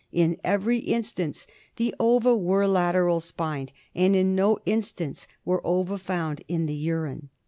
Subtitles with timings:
[0.11, 1.45] In every instance
[1.75, 7.27] the ova were lateral spioed, and in no instance were ova found in the nrine.